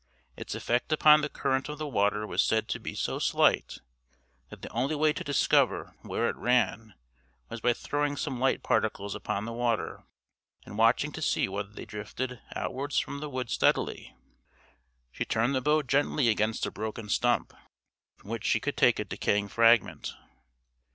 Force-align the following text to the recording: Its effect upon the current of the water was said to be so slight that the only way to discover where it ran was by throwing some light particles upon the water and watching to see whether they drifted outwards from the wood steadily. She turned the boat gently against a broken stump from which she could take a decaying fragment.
Its 0.35 0.55
effect 0.55 0.91
upon 0.91 1.21
the 1.21 1.29
current 1.29 1.69
of 1.69 1.77
the 1.77 1.87
water 1.87 2.25
was 2.25 2.41
said 2.41 2.67
to 2.67 2.79
be 2.79 2.95
so 2.95 3.19
slight 3.19 3.81
that 4.49 4.63
the 4.63 4.71
only 4.71 4.95
way 4.95 5.13
to 5.13 5.23
discover 5.23 5.93
where 6.01 6.27
it 6.27 6.35
ran 6.37 6.95
was 7.49 7.61
by 7.61 7.71
throwing 7.71 8.17
some 8.17 8.39
light 8.39 8.63
particles 8.63 9.13
upon 9.13 9.45
the 9.45 9.53
water 9.53 10.03
and 10.65 10.79
watching 10.79 11.11
to 11.11 11.21
see 11.21 11.47
whether 11.47 11.69
they 11.69 11.85
drifted 11.85 12.41
outwards 12.55 12.97
from 12.97 13.19
the 13.19 13.29
wood 13.29 13.51
steadily. 13.51 14.15
She 15.11 15.23
turned 15.23 15.53
the 15.53 15.61
boat 15.61 15.85
gently 15.85 16.29
against 16.29 16.65
a 16.65 16.71
broken 16.71 17.07
stump 17.07 17.53
from 18.17 18.31
which 18.31 18.43
she 18.43 18.59
could 18.59 18.77
take 18.77 18.97
a 18.97 19.05
decaying 19.05 19.49
fragment. 19.49 20.15